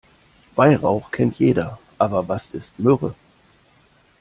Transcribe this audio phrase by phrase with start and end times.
[0.55, 3.13] Weihrauch kennt jeder, aber was ist Myrrhe?